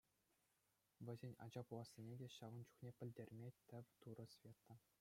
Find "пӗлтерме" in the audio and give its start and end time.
3.01-3.49